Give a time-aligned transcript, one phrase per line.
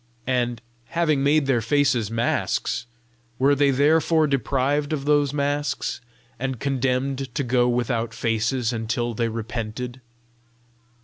[0.25, 2.87] and, having made their faces masks,
[3.37, 6.01] were they therefore deprived of those masks,
[6.39, 10.01] and condemned to go without faces until they repented?